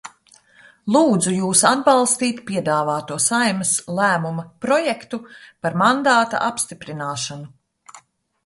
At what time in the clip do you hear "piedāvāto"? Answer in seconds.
2.47-3.17